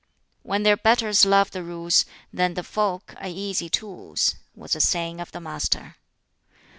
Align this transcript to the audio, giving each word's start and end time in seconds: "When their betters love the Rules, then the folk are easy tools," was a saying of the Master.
"When 0.41 0.63
their 0.63 0.77
betters 0.77 1.25
love 1.27 1.51
the 1.51 1.61
Rules, 1.61 2.05
then 2.33 2.55
the 2.55 2.63
folk 2.63 3.13
are 3.17 3.27
easy 3.27 3.69
tools," 3.69 4.33
was 4.55 4.75
a 4.75 4.81
saying 4.81 5.21
of 5.21 5.31
the 5.31 5.39
Master. 5.39 5.97